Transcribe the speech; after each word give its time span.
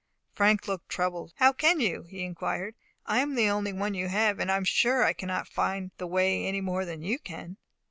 Frank 0.33 0.67
looked 0.67 0.89
troubled. 0.89 1.31
"How 1.35 1.53
can 1.53 1.79
you?" 1.79 2.01
he 2.09 2.23
inquired. 2.23 2.73
"I 3.05 3.19
am 3.19 3.35
the 3.35 3.49
only 3.49 3.71
one 3.71 3.93
you 3.93 4.07
have; 4.07 4.39
and 4.39 4.51
I 4.51 4.57
am 4.57 4.63
sure 4.63 5.03
I 5.03 5.13
cannot 5.13 5.47
find 5.47 5.91
the 5.99 6.07
way 6.07 6.43
any 6.47 6.59
more 6.59 6.85
than 6.85 7.03
you 7.03 7.19
can." 7.19 7.57